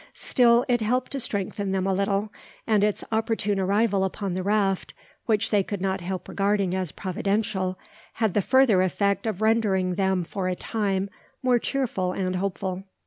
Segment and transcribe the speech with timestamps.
[0.15, 2.33] Still it helped to strengthen them a little;
[2.65, 4.95] and its opportune arrival upon the raft
[5.27, 7.77] which they could not help regarding as providential
[8.13, 11.07] had the further effect of rendering them for a time
[11.43, 12.83] more cheerful and hopeful.